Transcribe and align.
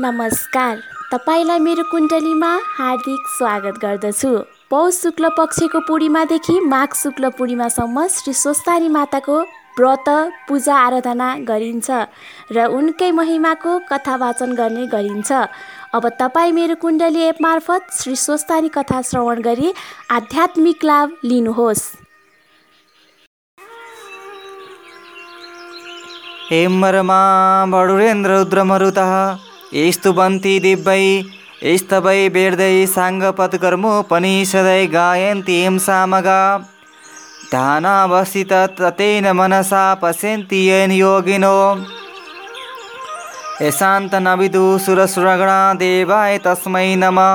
नमस्कार। 0.00 0.78
तपाईँलाई 1.10 1.58
मेरो 1.58 1.82
कुण्डलीमा 1.90 2.48
हार्दिक 2.76 3.26
स्वागत 3.30 3.78
गर्दछु। 3.82 4.30
पौष 4.70 4.94
शुक्ल 5.02 5.28
पक्षको 5.38 5.80
पूर्णिमादेखि 5.86 6.58
माघ 6.60 6.88
शुक्ल 6.92 7.28
पूर्णिमासम्म 7.38 8.06
श्री 8.10 8.32
स्वस्तानी 8.34 8.88
माताको 8.88 9.38
व्रत 9.78 10.08
पूजा 10.48 10.74
आराधना 10.76 11.28
गरिन्छ 11.46 11.90
र 12.50 12.66
उनकै 12.74 13.10
महिमाको 13.10 13.78
कथा 13.90 14.16
वाचन 14.16 14.54
गर्ने 14.58 14.86
गरिन्छ। 14.90 15.30
अब 15.94 16.08
तपाईँ 16.18 16.52
मेरो 16.52 16.74
कुण्डली 16.82 17.22
एप 17.28 17.42
मार्फत 17.42 17.94
श्री 17.94 18.16
स्वस्तानी 18.16 18.68
कथा 18.74 19.00
श्रवण 19.06 19.42
गरी 19.46 19.72
आध्यात्मिक 20.10 20.84
लाभ 20.84 21.16
लिनुहोस्। 21.24 21.86
हेमरमा 26.50 27.22
बडुरेन्द्ररुद्रमरुतः 27.72 29.12
स्तुवन्ति 29.74 30.54
दिव्यै 30.64 31.06
स्तवै 31.78 32.20
वेर्दै 32.34 32.74
साङ्गपत्कर्मोपनिषदै 32.86 34.82
गायन्ति 34.92 35.56
सामगा 35.86 36.42
ध्यानावस्थिततेन 37.50 39.26
मनसा 39.38 39.82
पश्यन्ति 40.02 40.60
येन 40.68 40.90
योगिनो। 40.92 41.58
सुरसुरगणा 44.84 45.58
देवाय 45.82 46.32
तस्मै 46.46 46.88
नमः। 47.02 47.30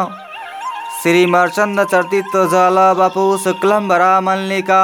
श्रीमर्चन्दचर्तित्वजलवपु 1.02 3.26
शुक्लम्बरामल्लिका 3.44 4.82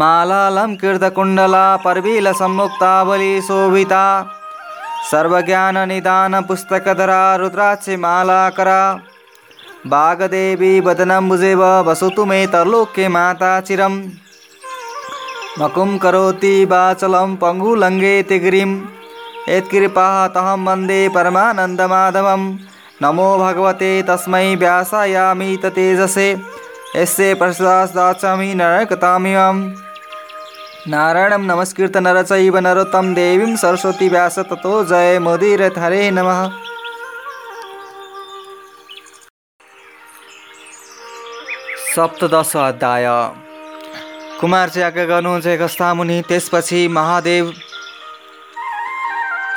मालालङ्कृतकुण्डला 0.00 1.66
पर्वीलसम्मुक्तावली 1.84 3.32
शोभिता। 3.48 4.04
सर्वज्ञाननिदानपुस्तकधरा 5.08 7.22
रुद्राक्षमालाकरा 7.40 8.80
वागदेवी 9.92 10.72
वदनम्बुजेव 10.86 11.62
वसतु 11.88 12.22
मे 12.30 12.40
तरलोके 12.54 13.04
माता 13.16 13.52
चिरं 13.68 13.94
मकुं 15.60 15.90
करोति 16.02 16.54
वाचलं 16.72 17.30
पङ्गुलङ्घेति 17.42 18.38
गिरिं 18.44 18.70
यत्कृपाः 19.48 20.26
तहं 20.36 20.64
वंदे 20.66 21.00
नमो 23.02 23.28
भगवते 23.38 23.90
तस्मै 24.08 24.46
व्यासायामि 24.62 25.50
तेजसे 25.66 26.26
यस्य 26.96 27.34
प्रसादाचामि 27.40 28.48
नरकतामिमं 28.60 29.56
नारायणं 30.88 31.42
नमस्कृत 31.46 31.96
नरचैव 31.96 32.56
नरोत्तं 32.58 33.12
देवीं 33.14 33.56
सरस्वती 33.56 34.08
व्यास 34.08 34.38
ततो 34.50 34.72
जय 34.84 35.18
मोदीरथ 35.18 35.78
हरे 35.78 36.10
नमः। 36.10 36.40
सप्तदश 41.96 42.56
अध्याय। 42.56 43.06
कुमार 44.40 44.68
चाहिँ 44.68 44.86
आज्ञा 44.86 45.04
गर्नुहुन्छ 45.04 45.46
एक 45.46 45.82
मुनि 45.96 46.22
त्यसपछि 46.28 46.86
महादेव 46.88 47.52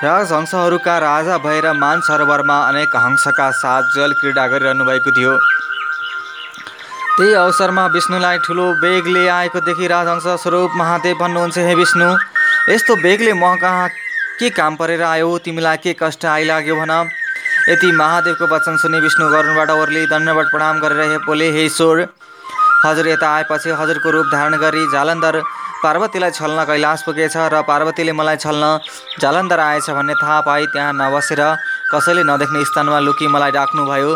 राजहंसहरूका 0.03 0.97
राजा 0.99 1.37
भएर 1.37 1.71
मान 1.73 2.01
सरोवरमा 2.01 2.57
अनेक 2.67 2.95
हंसका 2.95 3.49
साथ 3.63 3.95
जल 3.95 4.13
क्रीडा 4.13 4.47
गरिरहनु 4.47 4.85
भएको 4.85 5.11
थियो। 5.11 5.39
त्यही 7.17 7.33
अवसरमा 7.33 7.85
विष्णुलाई 7.93 8.37
ठुलो 8.45 8.63
बेगले 8.81 9.27
आएको 9.29 9.59
देखि 9.65 9.87
राजहंस 9.87 10.41
स्वरूप 10.43 10.71
महादेव 10.77 11.17
भन्नुहुन्छ 11.17 11.57
हे 11.57 11.73
विष्णु 11.75 12.07
यस्तो 12.69 12.95
बेगले 13.03 13.33
म 13.33 13.53
कहाँ 13.61 13.87
के 14.39 14.49
काम 14.49 14.75
परेर 14.75 15.01
आयो? 15.03 15.37
तिमीलाई 15.45 15.77
के 15.77 15.93
कष्ट 15.99 16.25
आइलाग्यो 16.25 16.75
भन? 16.75 16.91
यति 17.69 17.91
महादेवको 18.01 18.45
वचन 18.55 18.77
सुने 18.81 18.99
विष्णु 19.05 19.29
गरुणबाट 19.29 19.69
ओर्ली 19.71 20.05
दण्डबाट 20.09 20.47
प्रणाम 20.51 20.79
गरेर 20.81 21.17
बोले 21.25 21.51
हे 21.53 21.65
ईश्वर 21.65 22.01
हजुर 22.85 23.07
यता 23.07 23.29
आएपछि 23.35 23.69
हजुरको 23.81 24.11
रूप 24.11 24.25
धारण 24.33 24.57
गरी 24.65 24.83
जालन्धर 24.91 25.41
पार्वतीलाई 25.83 26.31
छल्न 26.33 26.63
कैलाश 26.65 27.03
पुगेछ 27.05 27.37
र 27.53 27.61
पार्वतीले 27.69 28.11
मलाई 28.19 28.37
छल्न 28.41 28.65
जालन्धर 29.21 29.59
आएछ 29.59 29.89
भन्ने 30.01 30.13
थाहा 30.17 30.41
पाई 30.49 30.65
त्यहाँ 30.73 30.93
नबसेर 30.97 31.41
कसैले 31.93 32.23
नदेख्ने 32.25 32.65
स्थानमा 32.65 32.99
लुकी 33.05 33.27
मलाई 33.37 33.51
राख्नुभयो 33.61 34.11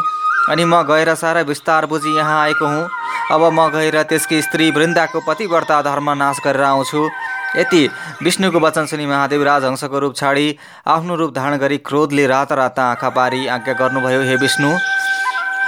अनि 0.49 0.65
म 0.65 0.81
गएर 0.83 1.13
सारा 1.15 1.41
विस्तार 1.43 1.85
बुझी 1.85 2.15
यहाँ 2.17 2.41
आएको 2.41 2.67
हुँ। 2.67 2.89
अब 3.31 3.41
म 3.53 3.67
गएर 3.69 4.01
त्यसकी 4.03 4.41
स्त्री 4.41 4.69
वृन्दाको 4.71 5.19
पतिव्रता 5.27 5.81
धर्म 5.81 6.09
नाश 6.17 6.39
गरेर 6.45 6.63
आउँछु। 6.63 7.09
यति 7.55 7.87
विष्णुको 8.23 8.59
वचन 8.59 8.85
सुनि 8.85 9.05
महादेव 9.05 9.43
राजहंसको 9.43 9.99
रूप 9.99 10.15
छाडी 10.15 10.47
आफ्नो 10.87 11.15
रूप 11.15 11.33
धारण 11.35 11.57
गरी 11.57 11.77
क्रोधले 11.79 12.27
रात 12.27 12.51
रात 12.51 12.79
आँखा 12.79 13.09
पारी 13.09 13.47
आज्ञा 13.47 13.73
गर्नुभयो 13.73 14.21
हे 14.21 14.35
विष्णु 14.35 14.71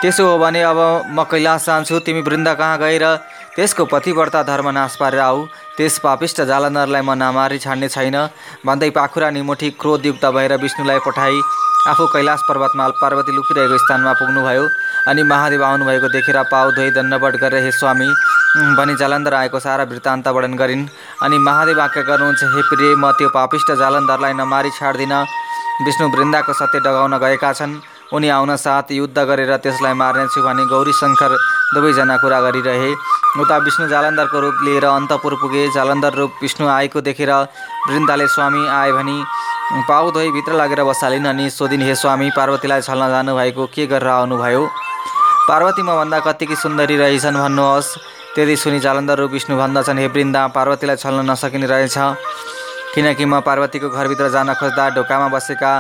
त्यसो 0.02 0.28
हो 0.28 0.38
भने 0.40 0.62
अब 0.64 0.80
म 1.10 1.24
कैलाश 1.32 1.66
जान्छु। 1.66 2.00
तिमी 2.00 2.22
वृन्दा 2.22 2.54
कहाँ 2.54 2.78
गएर 2.80 3.06
त्यसको 3.56 3.86
पतिव्रता 3.86 4.42
धर्म 4.44 4.70
नाश 4.70 4.96
पारेर 5.00 5.20
आऊ। 5.20 5.46
त्यस 5.78 5.98
पापिष्ट 6.00 6.42
जालन्धरलाई 6.42 7.02
म 7.02 7.12
नमारी 7.14 7.58
छाड्ने 7.60 7.88
छैन। 7.90 8.18
भन्दै 8.66 8.90
पाखुरा 8.98 9.30
निमुठी 9.30 9.70
क्रोधयुक्त 9.82 10.26
भएर 10.26 10.54
विष्णुलाई 10.58 11.00
पठाई। 11.06 11.42
आफू 11.88 12.06
कैलाश 12.14 12.42
पर्वतमा 12.48 12.88
पार्वती 13.02 13.32
लुकिरहेको 13.36 13.78
स्थानमा 13.78 14.14
पुग्नुभयो 14.20 14.64
अनि 15.08 15.24
महादेव 15.24 15.64
आउनुभएको 15.64 16.08
देखेर 16.12 16.38
पाउ 16.52 16.72
धोइ 16.76 16.90
दण्डवट 16.92 17.36
गरेर 17.40 17.64
हे 17.64 17.72
स्वामी 17.72 18.10
भनी 18.78 18.96
जालन्धर 19.00 19.34
आएको 19.34 19.60
सारा 19.60 19.84
वृत्तान्त 19.88 20.28
वर्णन 20.28 20.54
गरिन्। 20.60 20.88
अनि 21.24 21.38
महादेव 21.40 21.80
आज्ञा 21.82 22.04
गर्नुहुन्छ 22.04 22.44
हे 22.44 22.62
प्रिय 22.70 22.96
म 22.96 23.12
त्यो 23.18 23.30
पापिष्ट 23.32 23.72
जालन्धरलाई 23.80 24.34
नमारी 24.34 24.72
छाड्दिनँ। 24.80 25.24
विष्णु 25.86 26.08
वृन्दाको 26.12 26.54
सत्य 26.54 26.80
डगाउन 26.84 27.18
गएका 27.18 27.52
छन्। 27.54 27.80
उनी 28.14 28.30
आउन 28.30 28.56
साथ 28.58 28.92
युद्ध 28.92 29.18
गरेर 29.20 29.56
त्यसलाई 29.64 29.94
मार्नेछु 29.94 30.42
भने 30.42 30.66
गौरी 30.68 30.94
शङ्कर 31.00 31.32
दुवैजना 31.74 32.16
कुरा 32.18 32.40
गरिरहे। 32.42 32.92
उता 33.38 33.58
विष्णु 33.58 33.88
जालन्धरको 33.88 34.40
रूप 34.40 34.56
लिएर 34.66 34.86
अन्तपुर 34.86 35.34
पुगे। 35.42 35.68
जालन्धर 35.72 36.14
रूप 36.14 36.32
विष्णु 36.42 36.68
आएको 36.68 37.02
देखेर 37.02 37.32
वृन्दाले 37.32 38.28
स्वामी 38.28 38.68
आए 38.68 38.92
भनी 38.92 39.24
पाउ 39.88 40.12
धोइ 40.12 40.32
भित्र 40.32 40.54
लागेर 40.54 40.84
बसालिन् 40.84 41.28
अनि 41.28 41.50
सोधिन् 41.50 41.82
हे 41.82 41.96
स्वामी 41.96 42.30
पार्वतीलाई 42.38 42.82
छल्न 42.82 43.10
जानुभएको 43.10 43.66
के 43.70 43.86
गरेर 43.86 44.10
आउनुभयो? 44.10 44.66
पार्वती 45.48 45.82
मभन्दा 45.82 46.20
कतिकी 46.20 46.56
सुन्दरी 46.56 46.96
रहेछन् 46.98 47.38
भन्नुहोस्। 47.38 47.96
त्यति 48.36 48.56
सुनि 48.58 48.80
जालन्धर 48.80 49.18
रूप 49.20 49.32
विष्णु 49.32 49.58
भन्दछन् 49.58 50.00
हे 50.00 50.08
वृन्दा 50.08 50.48
पार्वतीलाई 50.58 50.96
छल्न 50.98 51.30
नसकिने 51.30 51.68
रहेछ। 51.70 51.98
किनकि 52.96 53.26
म 53.26 53.40
पार्वतीको 53.46 53.90
घरभित्र 53.90 54.30
जान 54.34 54.54
खोज्दा 54.58 54.90
ढोकामा 54.98 55.28
बसेका 55.30 55.72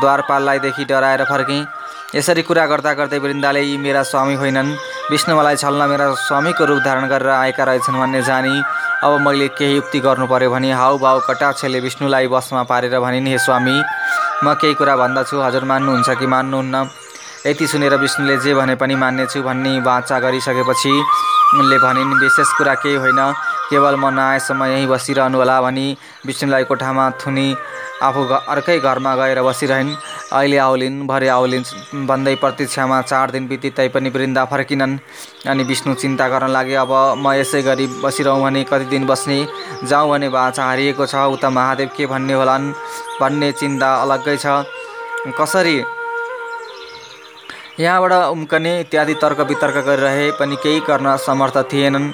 द्वारपाललाई 0.00 0.58
डराएर 0.84 1.24
फर्केँ। 1.24 1.64
यसरी 2.14 2.42
कुरा 2.42 2.66
गर्दा 2.66 2.92
गर्दै 2.92 3.18
वृन्दाले 3.18 3.60
यी 3.62 3.76
मेरा 3.78 4.02
स्वामी 4.02 4.34
होइनन्। 4.34 4.76
विष्णु 5.10 5.34
मलाई 5.36 5.56
छल्न 5.56 5.88
मेरा 5.90 6.06
स्वामीको 6.14 6.64
रूप 6.64 6.78
धारण 6.84 7.08
गरेर 7.10 7.28
आएका 7.28 7.64
रहेछन् 7.64 7.98
भन्ने 7.98 8.22
जानी 8.22 8.62
अब 9.02 9.20
मैले 9.26 9.48
केही 9.58 9.74
युक्ति 9.74 9.98
गर्नु 10.06 10.26
पर्यो 10.30 10.50
भने 10.50 10.70
हाउभाउ 10.72 11.20
कटाक्षले 11.26 11.80
विष्णुलाई 11.80 12.26
बसमा 12.30 12.62
पारेर 12.70 12.98
भनिन् 13.00 13.26
हे 13.26 13.38
स्वामी 13.38 13.74
म 14.44 14.54
केही 14.54 14.74
कुरा 14.78 14.94
भन्दछु। 14.96 15.36
हजुर 15.42 15.64
मान्नुहुन्छ 15.66 16.10
कि 16.14 16.26
मान्नुहुन्न? 16.26 16.76
यति 17.46 17.66
सुनेर 17.66 17.94
विष्णुले 17.98 18.36
जे 18.38 18.54
भने 18.54 18.74
पनि 18.78 18.94
मान्नेछु 19.02 19.42
भन्ने 19.42 19.80
बाचा 19.82 20.18
गरिसकेपछि 20.22 20.94
उनले 21.58 21.78
भनिन् 21.82 22.14
विशेष 22.22 22.50
कुरा 22.58 22.74
केही 22.78 22.96
होइन। 23.02 23.20
केवल 23.70 23.94
म 23.96 24.08
नआएसम्म 24.14 24.64
यहीँ 24.64 24.86
बसिरहनु 24.86 25.38
होला 25.38 25.60
भनी 25.62 25.86
विष्णुलाई 26.26 26.64
कोठामा 26.70 27.10
थुनी 27.22 27.54
आफू 28.02 28.22
अर्कै 28.26 28.78
घरमा 28.80 29.14
गएर 29.16 29.42
बसिरहन्। 29.42 29.96
अहिले 30.32 30.58
आउलिन् 30.58 31.06
भरे 31.06 31.28
आउलिन् 31.28 31.64
भन्दै 32.08 32.34
प्रतीक्षामा 32.42 33.00
चार 33.02 33.30
दिन 33.30 33.46
बिति 33.48 33.70
तैपनि 33.76 34.10
वृन्दा 34.10 34.44
फर्किनन् 34.52 34.98
अनि 35.46 35.62
विष्णु 35.70 35.94
चिन्ता 35.94 36.28
गर्न 36.28 36.50
लागे 36.50 36.74
अब 36.82 36.92
म 37.18 37.32
यसै 37.34 37.62
गरी 37.62 37.86
बसिरहँ 38.02 38.42
भने 38.42 38.64
कति 38.64 38.84
दिन 38.90 39.06
बस्ने? 39.06 39.38
जाउँ 39.84 40.10
भने 40.10 40.28
बाचा 40.28 40.64
हारिएको 40.64 41.06
छ 41.06 41.14
उता 41.34 41.50
महादेव 41.50 41.90
के 41.96 42.06
भन्ने 42.06 42.34
होलान्? 42.34 42.72
भन्ने 43.20 43.52
चिन्ता 43.52 43.94
अलग्गै 44.02 44.36
छ। 44.36 44.46
कसरी? 45.38 45.76
यहाँबाट 47.80 48.12
उम्कने 48.32 48.80
इत्यादि 48.80 49.14
तर्क 49.22 49.40
वितर्क 49.48 49.76
गरिरहे 49.86 50.30
पनि 50.40 50.56
केही 50.62 50.80
गर्न 50.88 51.16
समर्थ 51.26 51.56
थिएनन्। 51.72 52.12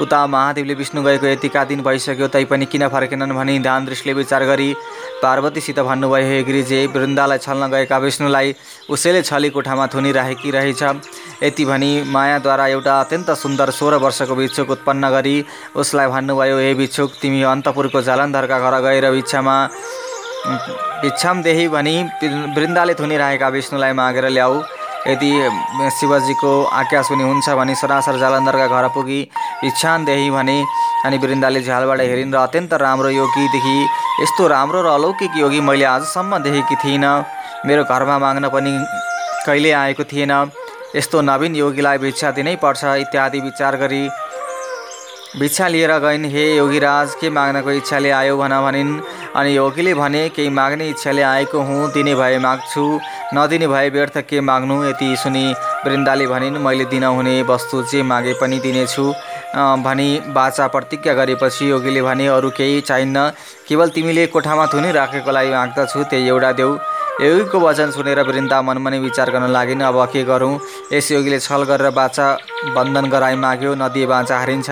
उता 0.00 0.26
महादेवले 0.26 0.74
विष्णु 0.74 1.02
गएको 1.02 1.26
यतिका 1.26 1.64
दिन 1.64 1.82
भइसक्यो 1.82 2.28
तैपनि 2.34 2.66
किन 2.66 2.86
फर्केनन् 2.88 3.32
भनी 3.32 3.58
ध्यान 3.58 3.84
दृष्टिले 3.86 4.14
विचार 4.14 4.44
गरी 4.44 4.74
पार्वतीसित 5.22 5.78
भन्नुभयो 5.80 6.26
हे 6.26 6.42
गिरिजे 6.44 6.86
वृन्दालाई 6.94 7.38
छल्न 7.38 7.70
गएका 7.70 7.98
विष्णुलाई 7.98 8.54
उसैले 8.90 9.22
छली 9.22 9.50
कोठामा 9.54 9.86
थुनिराखेकी 9.94 10.50
रहेछ 10.50 10.82
यति 11.42 11.64
भनी 11.64 11.90
मायाद्वारा 12.10 12.66
एउटा 12.74 13.00
अत्यन्त 13.00 13.30
सुन्दर 13.42 13.70
सोह्र 13.78 13.94
वर्षको 14.04 14.34
भिक्षुक 14.34 14.70
उत्पन्न 14.70 15.10
गरी 15.10 15.36
उसलाई 15.76 16.06
भन्नुभयो 16.14 16.58
हे 16.58 16.74
भिक्षुक 16.74 17.10
तिमी 17.22 17.42
अन्तपुरको 17.54 18.02
जालन्धरका 18.02 18.58
घर 18.58 18.80
गएर 18.86 19.10
भिक्षामा 19.10 19.56
भिक्षामदेही 21.02 21.68
भनी 21.68 21.96
वृन्दाले 22.56 22.94
थुनिरहेका 22.94 23.48
विष्णुलाई 23.56 23.92
मागेर 24.00 24.28
ल्याऊ। 24.28 24.62
यदि 25.06 25.30
शिवजीको 25.98 26.52
आज्ञा 26.80 27.00
सुनि 27.02 27.24
हुन्छ 27.24 27.48
भने 27.60 27.74
सरासर 27.76 28.18
जालन्धरका 28.18 28.66
घर 28.66 28.88
पुगी 28.94 29.20
इच्छानदेही 29.64 30.30
भने 30.30 30.56
अनि 31.04 31.18
वृन्दाले 31.18 31.60
झ्यालबाट 31.62 32.00
हेरिन् 32.00 32.32
र 32.34 32.38
अत्यन्त 32.38 32.72
राम्रो 32.80 33.10
योगीदेखि 33.10 33.76
यस्तो 34.22 34.46
राम्रो 34.48 34.82
र 34.82 34.88
अलौकिक 34.96 35.36
योगी 35.36 35.60
मैले 35.60 35.84
आजसम्म 35.84 36.38
देखेकी 36.42 36.76
थिइनँ। 36.84 37.14
मेरो 37.66 37.84
घरमा 37.84 38.18
माग्न 38.18 38.48
पनि 38.48 38.72
कहिले 39.46 39.72
आएको 39.72 40.04
थिएन। 40.04 40.32
यस्तो 40.96 41.20
नवीन 41.20 41.54
योगीलाई 41.56 41.98
भिक्षा 41.98 42.30
दिनै 42.32 42.56
पर्छ 42.56 42.84
इत्यादि 43.04 43.40
विचार 43.40 43.76
गरी 43.76 44.08
भिक्षा 45.34 45.66
लिएर 45.68 45.92
गइन् 45.98 46.24
हे 46.30 46.44
योगीराज 46.56 47.14
के 47.20 47.30
माग्नको 47.30 47.70
इच्छाले 47.70 48.10
आयो 48.10 48.36
भन 48.38 48.54
भनिन्? 48.64 49.00
अनि 49.34 49.56
योगीले 49.56 49.94
भने 49.94 50.28
केही 50.30 50.48
माग्ने 50.48 50.88
इच्छाले 50.88 51.22
आएको 51.22 51.58
हुँ 51.60 51.90
दिने 51.92 52.14
भए 52.14 52.38
माग्छु। 52.38 52.84
नदिने 53.34 53.66
भए 53.66 53.88
व्यर्थ 53.90 54.18
के 54.28 54.40
माग्नु 54.40 54.76
यति 54.84 55.14
सुनि 55.16 55.44
वृन्दाले 55.84 56.26
भनिन् 56.26 56.58
मैले 56.64 56.84
दिन 56.86 57.04
हुने 57.04 57.42
वस्तु 57.42 57.82
जे 57.92 58.02
मागे 58.02 58.32
पनि 58.40 58.58
दिनेछु। 58.58 59.04
भनी 59.84 60.08
बाचा 60.34 60.66
प्रतिज्ञा 60.66 61.12
गरेपछि 61.14 61.70
योगीले 61.70 62.02
भने 62.02 62.26
अरू 62.28 62.50
केही 62.50 62.80
चाहिन्न। 62.80 63.30
केवल 63.68 63.88
तिमीले 63.94 64.26
कोठामा 64.26 64.66
राखेको 64.92 65.30
लागि 65.30 65.50
माग्दछु 65.50 66.02
त्यही 66.10 66.28
एउटा 66.28 66.52
देऊ। 66.52 66.72
योगीको 67.20 67.58
वचन 67.60 67.90
सुनेर 67.94 68.20
वृन्दा 68.26 68.60
मनमनै 68.62 68.98
विचार 68.98 69.30
गर्न 69.30 69.46
लागिन् 69.50 69.82
अब 69.82 69.98
के 70.12 70.22
गरौँ? 70.24 70.58
यस 70.92 71.10
योगीले 71.12 71.38
छल 71.38 71.62
गरेर 71.64 71.90
बाचा 71.94 72.26
बन्धन 72.74 73.06
गराइ 73.10 73.36
माग्यो। 73.36 73.74
नदिए 73.74 74.06
बाचा 74.06 74.38
हारिन्छ। 74.38 74.70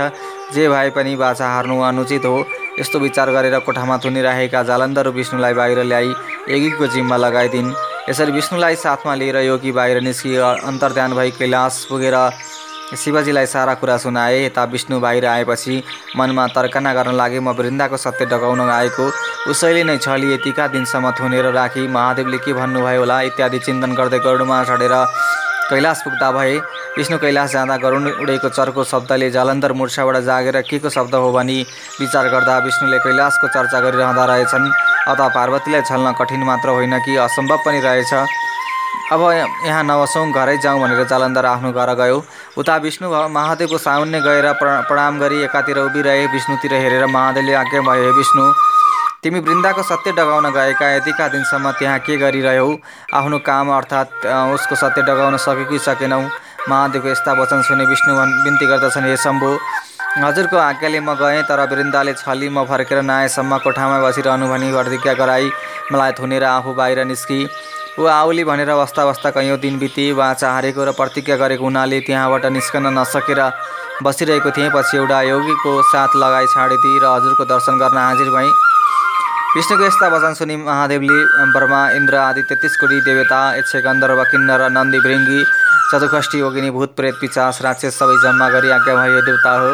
जे 0.54 0.68
भए 0.68 0.90
पनि 0.90 1.14
बाचा 1.16 1.46
हार्नु 1.48 1.80
अनुचित 1.80 2.24
हो। 2.26 2.44
यस्तो 2.80 2.98
विचार 2.98 3.30
गरेर 3.30 3.58
कोठामा 3.62 3.96
थुनिरहेका 4.04 4.62
जालन्धर 4.62 5.08
विष्णुलाई 5.14 5.54
बाहिर 5.54 5.82
ल्याई 5.84 6.08
योगीको 6.50 6.86
जिम्मा 6.86 7.16
लगाइदिन्। 7.16 7.72
यसरी 8.08 8.32
विष्णुलाई 8.32 8.76
साथमा 8.76 9.14
लिएर 9.14 9.37
योगी 9.37 9.72
बाहिर 9.72 10.00
निस्कि 10.02 10.34
अन्तर्ध्यान 10.37 11.12
भई 11.14 11.31
कैलाश 11.31 11.84
पुगेर 11.88 12.16
शिवजीलाई 12.99 13.46
सारा 13.46 13.75
कुरा 13.78 13.96
सुनाए। 13.96 14.43
यता 14.44 14.64
विष्णु 14.64 14.99
बाहिर 15.00 15.26
आएपछि 15.26 15.82
मनमा 16.16 16.46
तर्कना 16.50 16.94
गर्न 16.94 17.14
लागे 17.14 17.40
म 17.40 17.54
वृन्दाको 17.54 17.96
सत्य 17.96 18.26
डगाउन 18.26 18.60
आएको। 18.60 19.06
उसैले 19.50 19.84
नै 19.84 19.96
छली 19.99 20.34
यतिका 20.34 20.66
दिनसम्म 20.75 21.10
थुनेर 21.14 21.46
राखी। 21.54 21.87
महादेवले 21.88 22.38
के 22.38 22.52
भन्नुभयो 22.52 23.00
होला? 23.00 23.20
इत्यादि 23.31 23.58
चिन्तन 23.58 23.94
गर्दै 23.94 24.19
गरुडमा 24.19 24.62
चढेर 24.64 24.94
कैलाश 25.72 26.00
पुग्दा 26.04 26.30
भए 26.32 26.56
विष्णु 26.96 27.19
कैलाश 27.19 27.50
जाँदा 27.52 27.76
गरुड 27.80 28.06
उडेको 28.20 28.48
चर्को 28.50 28.84
शब्दले 28.84 29.30
जालन्धर 29.32 29.72
मुर्छाबाट 29.72 30.16
जागेर 30.28 30.60
के 30.69 30.78
को 30.78 30.90
शब्द 30.92 31.14
हो 31.14 31.32
भनी 31.32 31.60
विचार 32.00 32.28
गर्दा 32.28 32.58
विष्णुले 32.60 32.98
कैलाशको 33.00 33.48
चर्चा 33.48 33.80
गरिरहँदा 33.80 34.24
रहेछन्। 34.24 34.70
अथवा 35.08 35.28
पार्वतीलाई 35.32 35.82
छल्न 35.88 36.12
कठिन 36.20 36.42
मात्र 36.44 36.69
होइन 36.69 36.98
कि 37.00 37.16
असम्भव 37.16 37.58
पनि 37.66 37.80
रहेछ। 37.80 38.12
अब 39.12 39.20
यहाँ 39.66 39.82
नवसौँ 39.84 40.30
घरै 40.32 40.56
जाउँ 40.58 40.80
भनेर 40.80 41.04
जालन्धर 41.08 41.46
आफ्नो 41.46 41.72
घर 41.72 41.94
गयो। 41.94 42.22
उता 42.58 42.76
विष्णु 42.84 43.08
महादेवको 43.08 43.78
सामुन्ने 43.78 44.20
गएर 44.20 44.52
प्रणाम 44.60 45.19
गरी 45.20 45.42
एकातिर 45.44 45.78
उभिरहे। 45.78 46.26
विष्णुतिर 46.26 46.74
हेरेर 46.74 47.06
महादेवले 47.06 47.54
आज्ञा 47.54 47.80
भयो 47.80 48.12
विष्णु 48.12 48.44
तिमी 49.22 49.38
वृन्दाको 49.38 49.82
सत्य 49.82 50.12
डगाउन 50.12 50.50
गएका 50.50 50.86
यतिका 50.90 51.26
दिनसम्म 51.30 51.70
त्यहाँ 51.78 51.98
के 52.02 52.16
गरिरह्यौ? 52.19 52.66
आफ्नो 53.14 53.38
काम 53.46 53.69
अर्थात् 53.70 54.26
उसको 54.26 54.74
सत्य 54.74 55.02
डगाउन 55.06 55.36
सके 55.38 55.64
कि 55.70 55.78
सकेनौ। 55.78 56.19
महादेवको 56.66 57.08
यस्ता 57.08 57.32
वचन 57.38 57.62
सुने 57.62 57.84
विष्णु 57.86 58.14
बिन्ती 58.19 58.66
गर्दछन् 58.66 59.06
हे 59.06 59.16
शम्भु 59.16 59.50
हजुरको 60.19 60.56
आज्ञाले 60.58 61.00
म 61.00 61.14
गएँ 61.14 61.42
तर 61.46 61.60
वृन्दाले 61.70 62.14
छली 62.19 62.48
म 62.50 62.64
फर्केर 62.66 63.02
नआएसम्म 63.02 63.58
कोठामा 63.62 64.00
बसिरहनु 64.02 64.48
भनी 64.50 64.72
प्रतिज्ञा 64.74 65.14
गराई 65.14 65.50
मलाई 65.92 66.12
थुनेर 66.19 66.44
आफू 66.44 66.74
बाहिर 66.74 67.04
निस्की। 67.06 67.46
ऊ 68.02 68.06
आउली 68.10 68.44
भनेर 68.44 68.74
बस्दा 68.74 69.06
बस्दा 69.06 69.30
कैयौँ 69.38 69.58
दिन 69.62 69.78
बिति 69.78 70.12
बाचा 70.19 70.50
हारेको 70.50 70.82
र 70.82 70.92
प्रतिज्ञा 70.98 71.36
गरेको 71.38 71.62
हुनाले 71.62 72.00
त्यहाँबाट 72.10 72.44
निस्कन 72.58 72.90
नसकेर 72.98 73.40
बसिरहेको 74.02 74.50
थिएँ 74.50 74.70
पछि 74.74 74.96
एउटा 74.98 75.22
योगीको 75.30 75.70
साथ 75.94 76.10
लगाई 76.19 76.46
छाडिदिए 76.50 76.98
र 76.98 77.06
हजुरको 77.06 77.44
दर्शन 77.46 77.78
गर्न 77.78 77.98
हाजिर 78.02 78.30
भएँ। 78.34 78.50
विष्णुको 79.54 79.84
यस्ता 79.84 80.08
वचन 80.08 80.34
सुनि 80.34 80.54
महादेवले 80.56 81.16
ब्रह्मा 81.52 81.81
इन्द्र 81.93 82.16
आदि 82.16 82.43
तेत्तिस 82.49 82.76
कोटी 82.81 83.00
देवता 83.04 83.40
यक्ष 83.56 83.75
गन्धर्व 83.84 84.22
किन्नर 84.31 84.62
नन्दी 84.72 84.99
भृङ्गी 85.04 85.40
चतुखष्टी 85.93 86.38
योगिनी 86.38 86.70
भूत 86.72 86.94
प्रेत 86.96 87.14
पिचास 87.20 87.60
राक्षस 87.60 87.99
सबै 88.00 88.16
जम्मा 88.22 88.49
गरी 88.49 88.70
आज्ञा 88.72 88.94
भयो 88.96 89.20
देवता 89.28 89.52
हो। 89.60 89.69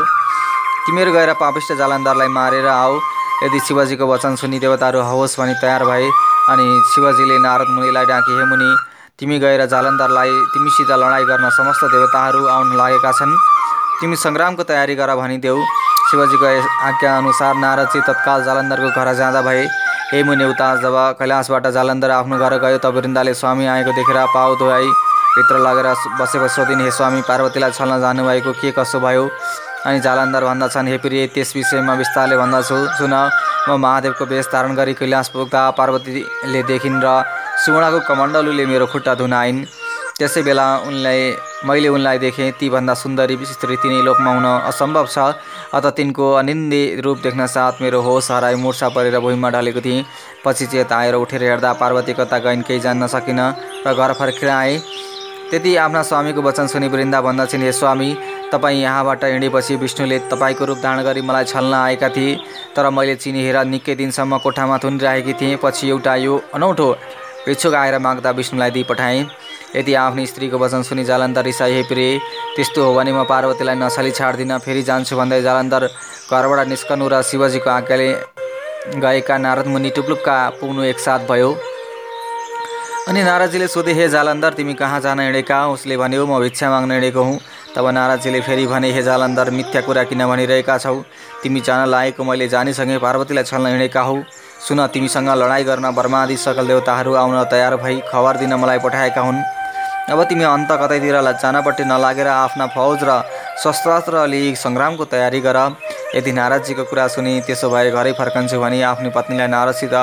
तिमीहरू 0.87 1.13
गएर 1.15 1.33
पापिष्ट 1.39 1.73
जालन्धरलाई 1.79 2.29
मारेर 2.35 2.67
आऊ। 2.67 2.99
यदि 3.45 3.59
शिवजीको 3.69 4.07
वचन 4.13 4.35
सुनि 4.43 4.59
देवताहरू 4.59 5.01
होस् 5.11 5.39
भनी 5.39 5.55
तयार 5.63 5.85
भए 5.87 6.11
अनि 6.51 6.67
शिवजीले 6.95 7.39
नारद 7.47 7.71
मुनिलाई 7.71 8.07
डाके 8.11 8.33
हे 8.35 8.45
मुनि 8.51 8.71
तिमी 9.19 9.39
गएर 9.39 9.67
जालन्धरलाई 9.71 10.33
तिमीसित 10.55 10.91
लडाइँ 10.91 11.27
गर्न 11.31 11.51
समस्त 11.55 11.85
देवताहरू 11.95 12.47
आउन 12.51 12.75
लागेका 12.75 13.13
छन्। 13.15 13.39
तिमी 14.01 14.17
सङ्ग्रामको 14.27 14.63
तयारी 14.67 14.95
गर 14.99 15.15
भनिदेऊ 15.23 15.63
शिवजीको 16.11 16.47
आज्ञा 16.89 17.17
अनुसार 17.17 17.55
नारदजी 17.63 18.01
तत्काल 18.09 18.45
जालन्धरको 18.45 18.89
घर 18.97 19.13
जाँदा 19.15 19.41
भए। 19.43 19.65
हे 20.13 20.23
मुनि 20.25 20.45
उता 20.45 20.69
जब 20.83 20.97
कैलाशबाट 21.19 21.67
जालन्धर 21.77 22.11
आफ्नो 22.11 22.39
घर 22.39 22.57
गयो 22.59 22.79
तब 22.81 22.97
वृन्दाले 22.97 23.35
स्वामी 23.35 23.67
आएको 23.69 23.93
देखेर 23.93 24.19
पाउ 24.35 24.57
धोआई। 24.57 24.89
भित्र 25.37 25.59
लगेर 25.61 25.87
बसेपछि 26.21 26.55
सोधिन् 26.55 26.81
हे 26.81 26.91
स्वामी 26.91 27.21
पार्वतीलाई 27.29 27.71
छल्न 27.71 28.01
जानुभएको 28.01 28.53
के 28.61 28.71
कसो 28.79 29.01
भयो? 29.01 29.29
अनि 29.87 30.01
जालन्धर 30.01 30.45
भन्दछन् 30.45 30.89
हे 30.89 30.97
प्रिय 30.99 31.27
त्यस 31.35 31.53
विषयमा 31.57 31.95
विस्तारले 32.01 32.37
भन्दछु। 32.37 32.79
सुन 32.99 33.15
म 33.69 33.77
महादेवको 33.77 34.25
वेश 34.25 34.47
धारण 34.53 34.75
गरी 34.75 34.95
कैलाश 34.97 35.29
पुग्दा 35.29 35.63
पार्वतीले 35.77 36.63
देखिन् 36.73 37.03
र 37.05 37.23
सुवर्णको 37.65 38.01
कमण्डलुले 38.09 38.65
मेरो 38.67 38.87
खुट्टा 38.89 39.15
धुन 39.21 39.33
आइन् 39.35 39.65
त्यसै 40.19 40.43
बेला 40.43 40.67
उनलाई 40.89 41.21
मैले 41.67 41.89
उनलाई 41.89 42.19
देखेँ। 42.19 42.51
तीभन्दा 42.55 42.95
सुन्दरी 42.95 43.37
विशिष्ट 43.37 43.65
रीति 43.65 43.89
नै 43.89 44.03
लोकमा 44.03 44.33
हुन 44.35 44.45
असम्भव 44.71 45.07
छ। 45.07 45.19
अत 45.75 45.87
तिनको 45.97 46.33
अनिन्दे 46.33 47.01
रूप 47.03 47.19
देख्न 47.19 47.47
साथ 47.49 47.83
मेरो 47.83 48.01
होस 48.03 48.31
हराई 48.31 48.55
मुर्छा 48.55 48.89
परेर 48.89 49.19
भुइँमा 49.19 49.51
ढलेको 49.51 49.81
थिएँ। 49.81 50.05
पछि 50.45 50.67
चेत 50.67 50.93
आएर 50.93 51.15
उठेर 51.17 51.43
हेर्दा 51.43 51.73
पार्वती 51.75 52.13
कता 52.15 52.39
गइन् 52.39 52.63
केही 52.63 52.81
जान्न 52.81 53.07
सकिनँ 53.07 53.51
र 53.87 53.95
घर 53.95 54.13
फर्केर 54.15 54.49
आएँ। 54.49 54.79
त्यति 55.51 55.75
आफ्ना 55.77 56.03
स्वामीको 56.03 56.43
वचन 56.43 56.67
सुनि 56.67 56.89
वृन्दा 56.89 57.21
भन्दछन् 57.21 57.63
हे 57.63 57.73
स्वामी 57.73 58.17
तपाईँ 58.53 58.83
यहाँबाट 58.83 59.25
हिँडेपछि 59.25 59.77
विष्णुले 59.77 60.19
तपाईँको 60.31 60.65
रूप 60.65 60.79
धारण 60.79 61.03
गरी 61.03 61.21
मलाई 61.21 61.45
छल्न 61.45 61.75
आएका 61.75 62.09
थिए। 62.09 62.39
तर 62.77 62.91
मैले 62.91 63.17
चिनिहेर 63.17 63.65
निकै 63.67 63.95
दिनसम्म 63.97 64.39
कोठामा 64.39 64.79
थुनिरहेकी 64.79 65.33
थिएँ। 65.35 65.59
पछि 65.59 65.89
एउटा 65.89 66.15
यो 66.23 66.41
अनौठो 66.55 66.91
भिक्षुक 67.47 67.75
आएर 67.75 67.99
माग्दा 67.99 68.31
विष्णुलाई 68.31 68.71
दिइ 68.71 68.85
पठाएँ। 68.85 69.27
यदि 69.77 69.95
आफ्नो 69.95 70.25
स्त्रीको 70.27 70.59
वचन 70.59 70.83
सुनि 70.83 71.05
जालन्धर 71.05 71.47
हे 71.47 71.83
प्रिय 71.89 72.19
त्यस्तो 72.57 72.85
हो 72.85 72.95
भने 72.95 73.13
म 73.13 73.25
पार्वतीलाई 73.29 73.77
नछाली 73.77 74.11
छाड्दिनँ। 74.11 74.59
फेरि 74.65 74.83
जान्छु 74.83 75.17
भन्दै 75.17 75.41
जालन्धर 75.43 75.89
घरबाट 76.33 76.69
निस्कनु 76.69 77.09
र 77.09 77.23
शिवजीको 77.23 77.71
आज्ञाले 77.71 78.09
गएका 78.97 79.37
नारद 79.39 79.67
मुनि 79.69 79.91
टुप्लुक्का 79.97 80.37
पुग्नु 80.61 80.83
एकसाथ 80.93 81.29
भयो। 81.29 81.51
अनि 83.09 83.23
नारदजीले 83.23 83.67
सोधे 83.69 83.93
हे 83.93 84.09
जालन्धर 84.09 84.53
तिमी 84.55 84.75
कहाँ 84.75 85.01
जान 85.01 85.21
हिँडेका 85.21 85.59
उसले 85.69 85.97
भन्यो 85.97 86.27
म 86.27 86.41
भिक्षा 86.41 86.71
माग्न 86.71 86.93
हिँडेको 86.93 87.23
हुँ। 87.23 87.39
तब 87.77 87.87
नारदजीले 87.89 88.41
फेरि 88.41 88.67
भने 88.67 88.91
हे 88.93 89.03
जालन्धर 89.03 89.51
मिथ्या 89.51 89.81
कुरा 89.85 90.03
किन 90.09 90.27
भनिरहेका 90.27 90.77
छौ? 90.79 90.97
तिमी 91.43 91.61
जान 91.61 91.89
लागेको 91.89 92.25
मैले 92.25 92.49
जानिसकेँ 92.49 92.99
पार्वतीलाई 92.99 93.45
छल्न 93.45 93.67
हिँडेका 93.67 94.03
हौ। 94.03 94.17
सुन 94.67 94.87
तिमीसँग 94.89 95.29
लडाइँ 95.29 95.65
गर्न 95.65 95.91
ब्रह्मादि 95.95 96.37
सकल 96.37 96.67
देवताहरू 96.67 97.15
आउन 97.15 97.45
तयार 97.51 97.77
भई 97.77 98.01
खबर 98.09 98.37
दिन 98.37 98.55
मलाई 98.55 98.79
पठाएका 98.85 99.21
हुन्। 99.21 99.41
अब 100.11 100.23
तिमी 100.25 100.45
अन्त 100.45 100.71
कतैतिर 100.81 101.17
जानपट्टि 101.43 101.85
नलागेर 101.85 102.27
आफ्ना 102.29 102.67
फौज 102.75 103.01
र 103.05 103.21
शस्त्रास्त्र 103.63 104.27
लिई 104.27 104.55
सङ्ग्रामको 104.57 105.05
तयारी 105.05 105.41
गर। 105.47 105.59
यदि 106.17 106.33
नारदजीको 106.33 106.85
कुरा 106.91 107.07
सुनि 107.15 107.33
त्यसो 107.47 107.69
भए 107.71 107.91
घरै 107.93 108.13
फर्कन्छु 108.17 108.61
भने 108.61 108.81
आफ्नो 108.91 109.11
पत्नीलाई 109.13 109.49
नारदसित 109.53 109.95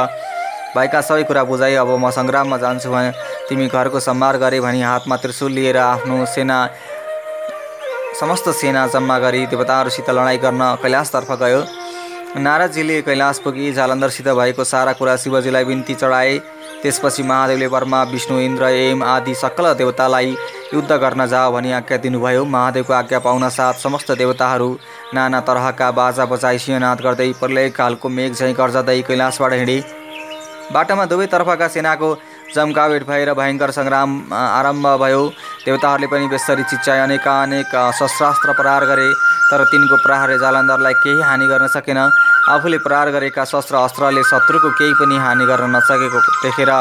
भएका 0.75 1.01
सबै 1.01 1.23
कुरा 1.25 1.43
बुझाइ 1.49 1.75
अब 1.81 1.89
म 1.97 2.09
सङ्ग्राममा 2.17 2.57
जान्छु 2.63 2.89
भने 2.93 3.11
तिमी 3.49 3.65
घरको 3.67 3.99
सम्हार 4.07 4.37
गरे 4.37 4.59
भनी 4.61 4.81
हातमा 4.81 5.15
त्रिशुल 5.23 5.51
लिएर 5.57 5.77
आफ्नो 5.79 6.25
सेना 6.35 6.57
समस्त 8.19 8.49
सेना 8.61 8.85
जम्मा 8.93 9.17
गरी 9.25 9.45
देवताहरूसित 9.49 10.09
लडाइँ 10.09 10.39
गर्न 10.45 10.63
कैलाशतर्फ 10.83 11.31
गयो। 11.41 11.61
नारदजीले 12.45 13.01
कैलाश 13.01 13.39
पुगी 13.43 13.71
जालन्धरसित 13.73 14.27
भएको 14.37 14.63
सारा 14.65 14.93
कुरा 14.99 15.15
शिवजीलाई 15.17 15.65
बिन्ती 15.65 15.93
चढाए। 15.95 16.37
त्यसपछि 16.85 17.23
महादेवले 17.23 17.67
वर्मा 17.67 18.01
विष्णु 18.05 18.37
इन्द्र 18.39 18.65
एम 18.79 19.03
आदि 19.03 19.33
सकल 19.35 19.73
देवतालाई 19.73 20.35
युद्ध 20.73 20.91
गर्न 20.93 21.25
जा 21.27 21.39
भनी 21.49 21.71
आज्ञा 21.71 21.97
दिनुभयो। 21.97 22.43
महादेवको 22.45 22.93
आज्ञा 22.93 23.19
पाउन 23.25 23.47
साथ 23.49 23.81
समस्त 23.83 24.11
देवताहरू 24.19 24.69
नाना 25.13 25.39
तरहका 25.47 25.89
बाजा 25.97 26.25
बजाई 26.29 26.57
सिंहनाद 26.61 27.01
गर्दै 27.01 27.31
प्रलय 27.41 27.69
कालको 27.77 28.09
मेघ 28.09 28.31
झैँ 28.33 28.53
गर्जदै 28.53 29.01
कैलाशबाट 29.01 29.53
हिँडे 29.53 29.77
बाटोमा 30.73 31.05
दुवैतर्फका 31.05 31.67
सेनाको 31.73 32.09
जम्कावेट 32.55 33.03
भएर 33.07 33.33
भयङ्कर 33.33 33.71
सङ्ग्राम 33.77 34.09
आरम्भ 34.33 34.87
भयो। 35.03 35.21
देवताहरूले 35.65 36.07
पनि 36.07 36.27
बेसरी 36.33 36.63
चिच्चाए 36.63 36.99
अनेका 36.99 37.33
अनेक 37.43 37.73
शस्त्रास्त्र 37.99 38.53
प्रहार 38.59 38.85
गरे 38.91 39.09
तर 39.49 39.63
तिनको 39.71 39.95
प्रहारले 40.03 40.37
जालन्धरलाई 40.39 40.93
केही 41.03 41.21
हानि 41.21 41.47
गर्न 41.47 41.67
सकेन। 41.75 41.99
आफूले 42.49 42.77
प्रहार 42.85 43.09
गरेका 43.11 43.43
शस्त्र 43.45 43.75
अस्त्रले 43.77 44.23
शत्रुको 44.25 44.69
केही 44.79 44.93
पनि 44.99 45.17
हानि 45.17 45.45
गर्न 45.45 45.75
नसकेको 45.75 46.19
देखेर 46.43 46.71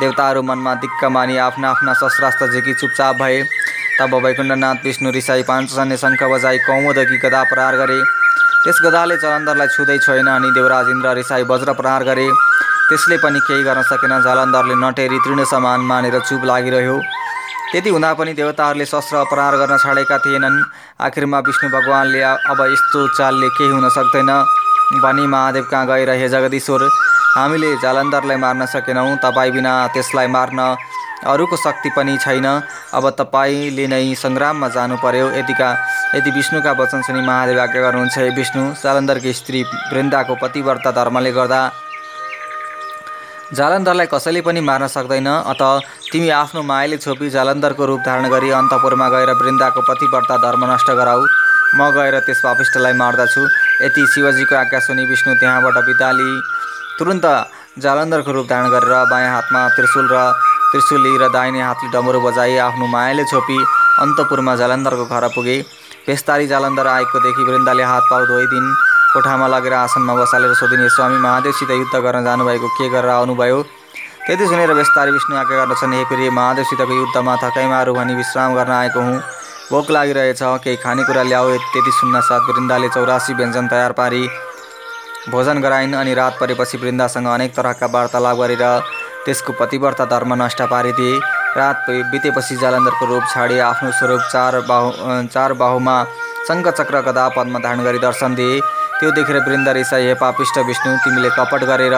देवताहरू 0.00 0.42
मनमा 0.48 0.74
दिक्क 0.82 1.04
मानि 1.10 1.36
आफ्ना 1.44 1.68
आफ्ना 1.70 1.92
शस्त्रास्त्र 2.00 2.46
झिकी 2.52 2.74
चुपचाप 2.74 3.16
भए। 3.22 3.42
तब 3.98 4.14
वैकुण्ठनाथ 4.24 4.84
विष्णु 4.84 5.10
रिसाई 5.12 5.42
पाँचजन्य 5.48 5.96
शङ्ख 6.02 6.22
बजाई 6.32 6.58
कौमोदकी 6.66 7.18
गदा 7.24 7.42
प्रहार 7.50 7.76
गरे। 7.76 7.98
त्यस 8.62 8.78
गदाले 8.84 9.16
जलन्धरलाई 9.16 9.68
छुँदै 9.74 9.98
छोएन 9.98 10.26
अनि 10.28 10.50
देवराज 10.54 10.88
इन्द्र 10.90 11.14
रिसाई 11.16 11.42
वज्र 11.50 11.72
प्रहार 11.80 12.04
गरे। 12.04 12.28
त्यसले 12.90 13.16
पनि 13.22 13.40
केही 13.46 13.62
गर्न 13.62 13.82
सकेन। 13.86 14.12
जालन्धरले 14.20 14.74
नटेरी 14.82 15.18
तृण 15.24 15.44
समान 15.46 15.80
मानेर 15.86 16.18
चुप 16.28 16.44
लागिरह्यो। 16.44 16.96
त्यति 17.72 17.90
हुँदा 17.90 18.12
पनि 18.18 18.32
देवताहरूले 18.34 18.84
शस्त्र 18.84 19.16
अपरार 19.16 19.56
गर्न 19.56 19.76
छाडेका 19.78 20.16
थिएनन्। 20.18 20.56
आखिरमा 21.06 21.38
विष्णु 21.46 21.70
भगवान्ले 21.70 22.20
अब 22.22 22.60
यस्तो 22.66 23.06
चालले 23.14 23.48
केही 23.48 23.70
हुन 23.70 23.88
सक्दैन। 23.88 24.30
भनी 25.02 25.26
महादेव 25.26 25.64
कहाँ 25.70 25.86
गएर 25.86 26.10
हे 26.10 26.28
जगदीश्वर 26.28 26.82
हामीले 27.36 27.70
जालन्धरलाई 27.78 28.36
मार्न 28.36 28.66
सकेनौँ। 28.66 29.16
तपाईँ 29.22 29.52
बिना 29.54 29.72
त्यसलाई 29.94 30.26
मार्न 30.26 30.58
अरूको 31.30 31.56
शक्ति 31.56 31.90
पनि 31.96 32.16
छैन। 32.18 32.46
अब 32.94 33.04
तपाईँले 33.14 33.86
नै 33.86 34.14
सङ्ग्राममा 34.18 34.68
जानु 34.74 34.96
पर्यो। 34.98 35.26
यतिका 35.38 35.68
यदि 36.14 36.30
विष्णुका 36.30 36.72
वचन 36.74 37.02
सुनि 37.06 37.20
महादेव 37.22 37.60
आज्ञा 37.60 37.82
गर्नुहुन्छ 37.82 38.18
हे 38.18 38.30
विष्णु 38.34 38.62
जालन्धरकी 38.82 39.32
स्त्री 39.32 39.62
वृन्दाको 39.92 40.34
पतिव्रता 40.42 40.90
धर्मले 40.90 41.32
गर्दा 41.32 41.60
जालन्धरलाई 43.50 44.06
कसैले 44.06 44.40
पनि 44.46 44.60
मार्न 44.62 44.86
सक्दैन 44.86 45.26
अत 45.26 45.62
तिमी 46.10 46.28
आफ्नो 46.30 46.62
मायाले 46.62 46.96
छोपी 46.96 47.30
जालन्धरको 47.30 47.84
रूप 47.84 48.00
धारण 48.06 48.28
गरी 48.30 48.50
अन्तपुरमा 48.54 49.08
गएर 49.10 49.30
वृन्दाको 49.34 49.80
पतिव्रता 49.88 50.36
धर्म 50.38 50.64
नष्ट 50.70 50.90
गराऊ। 50.90 51.22
म 51.74 51.90
गएर 51.90 52.18
त्यस 52.26 52.40
पापिष्टलाई 52.44 52.92
मार्दछु। 52.94 53.42
यति 53.82 54.06
शिवजीको 54.14 54.54
आज्ञा 54.56 54.80
सुनि 54.86 55.04
विष्णु 55.10 55.34
त्यहाँबाट 55.40 55.76
बिताली। 55.82 56.30
तुरुन्त 56.98 57.26
जालन्धरको 57.82 58.30
रूप 58.32 58.46
धारण 58.46 58.70
गरेर 58.70 58.94
बायाँ 59.10 59.32
हातमा 59.34 59.62
त्रिशुल 59.74 60.06
र 60.12 60.22
त्रिशुली 60.70 61.12
र 61.18 61.28
दाहिने 61.34 61.62
हातले 61.62 61.90
डमरू 61.90 62.20
बजाई 62.22 62.56
आफ्नो 62.70 62.86
मायाले 62.86 63.24
छोपी 63.34 63.58
अन्तपुरमा 63.98 64.54
जालन्धरको 64.62 65.04
घर 65.10 65.28
पुगे। 65.34 65.58
पेस्तारी 66.06 66.46
जालन्धर 66.46 66.86
आएको 66.86 67.18
देखि 67.18 67.42
वृन्दाले 67.50 67.82
हात 67.82 68.04
पाउ 68.10 68.26
धोइदिन्। 68.30 68.70
कोठामा 69.12 69.46
लगेर 69.48 69.72
आसनमा 69.74 70.14
बसालेर 70.14 70.54
सोधिने 70.54 70.88
स्वामी 70.88 71.18
महादेवसित 71.18 71.70
युद्ध 71.70 71.98
गर्न 71.98 72.24
जानुभएको 72.24 72.68
के 72.78 72.88
गरेर 72.88 73.10
आउनुभयो? 73.10 73.62
त्यति 74.26 74.46
सुनेर 74.46 74.72
बेस्तारी 74.74 75.10
विष्णु 75.10 75.36
आज्ञा 75.36 75.56
गर्दछन् 75.58 75.94
हे 75.94 76.04
प्रिय 76.06 76.30
महादेवसितको 76.30 76.94
युद्धमा 76.94 77.34
थकाइ 77.42 77.66
मारु 77.66 77.94
भनी 77.94 78.14
विश्राम 78.14 78.54
गर्न 78.54 78.70
आएको 78.70 79.00
हुँ। 79.00 79.18
भोक 79.70 79.90
लागिरहेछ 79.90 80.42
केही 80.62 80.76
खानेकुरा 80.84 81.22
ल्याऊ 81.22 81.58
त्यति 81.74 81.90
सुन्न 81.98 82.20
साथ 82.22 82.42
वृन्दाले 82.48 82.88
चौरासी 82.94 83.34
व्यञ्जन 83.34 83.66
तयार 83.68 83.92
पारी। 83.98 84.22
भोजन 85.28 85.60
गराइन् 85.60 85.94
अनि 85.94 86.14
रात 86.14 86.38
परेपछि 86.40 86.78
वृन्दासँग 86.78 87.26
अनेक 87.26 87.54
तरहका 87.56 87.86
वार्तालाप 87.90 88.36
गरेर 88.38 88.64
त्यसको 89.26 89.52
पतिव्रता 89.58 90.04
धर्म 90.06 90.42
नष्ट 90.42 90.62
पारिदिए। 90.70 91.18
रात 91.58 91.86
बितेपछि 92.10 92.56
जालन्धरको 92.56 93.06
रूप 93.06 93.24
छाडी 93.34 93.58
आफ्नो 93.58 93.90
स्वरूप 93.98 94.20
चार 94.32 94.60
बाहु 94.70 94.90
चार 95.34 95.52
बाहुमा 95.60 95.96
शङ्खचक्र 96.48 97.00
गदा 97.06 97.28
पद्म 97.36 97.58
धारण 97.58 97.82
गरी 97.84 97.98
दर्शन 97.98 98.34
दिए। 98.34 98.60
त्यो 99.00 99.10
देखेर 99.16 99.36
वृन्द 99.44 99.68
रिसाई 99.76 100.06
हे 100.06 100.14
पापिष्ट 100.20 100.58
विष्णु 100.68 100.96
तिमीले 101.04 101.28
कपट 101.32 101.64
गरेर 101.64 101.94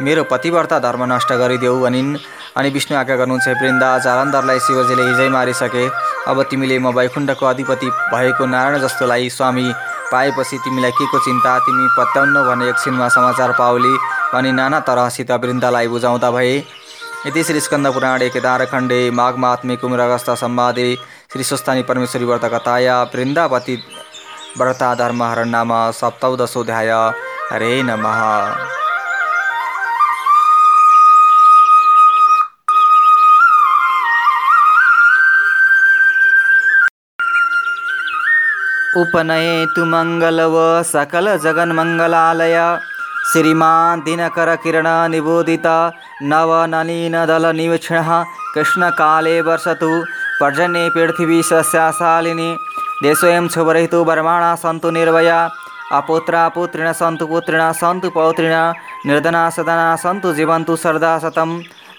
मेरो 0.00 0.22
पतिव्रता 0.30 0.78
धर्म 0.78 1.02
नष्ट 1.12 1.32
गरिदेऊ 1.42 1.80
भनिन्। 1.82 2.16
अनि 2.56 2.68
विष्णु 2.70 2.96
आज्ञा 2.98 3.16
गर्नुहुन्छ 3.16 3.48
वृन्दा 3.62 3.88
जालन्धरलाई 4.06 4.58
शिवजीले 4.66 5.02
हिजै 5.08 5.28
मारिसके। 5.28 5.84
अब 6.30 6.42
तिमीले 6.50 6.78
म 6.78 6.94
वैकुण्ठको 6.94 7.46
अधिपति 7.46 7.88
भएको 8.14 8.46
नारायण 8.46 8.78
जस्तोलाई 8.78 9.28
स्वामी 9.28 9.66
पाएपछि 10.12 10.56
तिमीलाई 10.64 10.90
के 10.94 11.06
को 11.10 11.18
चिन्ता? 11.18 11.58
तिमी 11.66 11.86
पत्याउन्न 11.98 12.36
भने 12.48 12.68
एकछिनमा 12.68 13.08
समाचार 13.08 13.52
पाउली 13.58 13.94
भनी 14.32 14.52
नाना 14.52 14.80
तरहसित 14.86 15.30
वृन्दालाई 15.42 15.88
बुझाउँदा 15.88 16.30
भए। 16.30 16.56
यति 17.26 17.42
श्री 17.44 17.60
स्कन्द 17.60 17.86
पुराणे 17.92 18.28
केदारखण्डे 18.30 19.00
माघमात्मे 19.10 19.76
कुमरगस्थ 19.76 20.30
सम्वादे 20.38 20.88
श्री 21.32 21.44
स्वस्थानी 21.44 21.82
परमेश्वरी 21.82 22.24
व्रतकथाया 22.24 23.02
वृन्दावती 23.14 23.76
ಭರತಾಧರ್ಮ 24.58 25.24
ಹರನಾಮ 25.24 25.72
ಸಪ್ತೌದಸೋಧ್ಯಾಯ 25.90 26.92
ಹರೇ 27.52 27.82
ನಮಃ. 27.82 28.22
ಉಪನಯೇತು 39.00 39.84
ಮಂಗಲವ 39.84 40.82
ಸಕಲ 40.92 41.36
ಜಗನ್ಮಂಗಲಾಲಯ. 41.36 42.58
ಶ್ರೀಮಾನ್ 43.32 44.06
ದಿನಕರ 44.06 44.54
ಕಿರಣ 44.54 44.86
ನಿಬೋಧಿತ 45.08 45.66
ನವನಲೀನದಲ 46.22 47.50
ನಿವೀಕ್ಷಣ 47.50 47.98
ಕೃಷ್ಣಕಾಲೇ 48.54 49.40
ವರ್ಷತು 49.40 49.90
ಪರ್ಜನ್ಯೇ 50.40 50.90
ಪೃಥ್ವೀ 50.90 51.42
ಸಸ್ಯಶಾಲಿನಿ 51.42 52.56
देशोऽयं 53.02 53.48
शुभरहितो 53.48 53.98
वर्माणा 54.04 54.54
सन्तु 54.56 54.90
निर्भया 54.90 55.38
अपुत्रा 55.92 56.42
पुत्रिण 56.48 56.92
सन्तु 56.92 57.26
पुत्रिण 57.26 57.62
सन्तु 57.72 58.10
पौत्रिण। 58.10 58.54
निर्धना 59.06 59.42
सदना 59.50 59.88
सन्तु 59.96 60.32
जीवन्तु 60.32 60.76
सरदा 60.76 61.12
शतं 61.18 61.50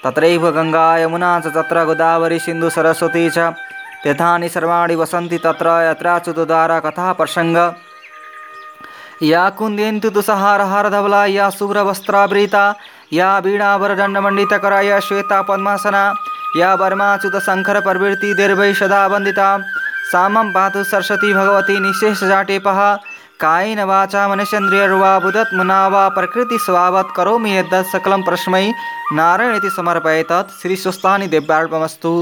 तत्रैव 0.03 0.49
गङ्गा 0.57 0.87
यमुना 0.97 1.31
च 1.39 1.53
तत्र 1.55 1.83
गोदावरी 1.85 2.39
सिन्धु 2.39 2.69
सरस्वती 2.69 3.29
च। 3.29 3.53
तीर्थानि 4.03 4.49
सर्वाणि 4.49 4.95
वसन्ति 4.95 5.37
तत्र 5.45 5.67
यत्राच्युतद्वारा 5.85 6.79
कथा 6.79 7.07
प्रसङ्ग। 7.13 7.57
या 9.23 9.49
कुन्देन्तु 9.57 10.09
तुषहारहारधवला 10.09 11.25
या 11.37 11.49
शुभ्रवस्त्रावृता 11.49 12.65
या 13.13 13.29
वीणावरदण्डमण्डितकरा 13.45 14.81
या 14.81 14.99
श्वेता 14.99 15.41
पद्मासना 15.47 16.03
या 16.57 16.73
वर्माच्युतशङ्करप्रवृत्ति 16.81 18.33
दीर्घै 18.33 18.73
सदा 18.73 19.01
वन्दिता। 19.07 19.49
सामं 20.11 20.51
पातु 20.53 20.83
सरस्वती 20.83 21.33
भगवती 21.33 21.79
निःशेषजाटेपः। 21.79 22.79
कायेन 23.41 23.79
वाचा 23.89 24.27
मनुष्येन्द्रियर्वा 24.27 25.11
बुधत्मना 25.19 25.79
वा 25.93 26.03
प्रकृतिस्वावत् 26.15 27.15
करोमि 27.17 27.51
यद्दत् 27.57 27.91
सकलं 27.93 28.21
परस्मै 28.27 28.65
नारायण 29.17 29.55
इति 29.55 29.69
श्रीस्वस्थानि 30.61 31.27
दिव्यार्पमस्तु 31.33 32.13